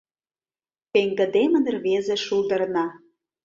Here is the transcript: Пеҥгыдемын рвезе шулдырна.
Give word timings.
Пеҥгыдемын 0.91 1.65
рвезе 1.73 2.15
шулдырна. 2.25 2.85